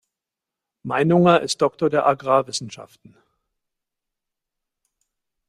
Meinunger 0.81 1.41
ist 1.41 1.61
Doktor 1.61 1.91
der 1.91 2.07
Agrarwissenschaften. 2.07 3.15